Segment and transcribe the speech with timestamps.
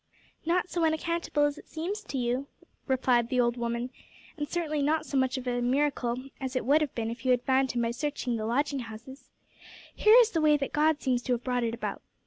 [0.47, 2.47] "Not so unaccountable as it seems to you,"
[2.87, 3.91] replied the old woman,
[4.35, 7.29] "and certainly not so much of a miracle as it would have been if you
[7.29, 9.29] had found him by searching the lodging houses.
[9.93, 12.01] Here is the way that God seems to have brought it about.